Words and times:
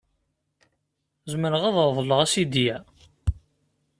Zemreɣ 1.31 1.63
ad 1.67 1.75
reḍleɣ 1.87 2.19
asidi-a? 2.25 2.77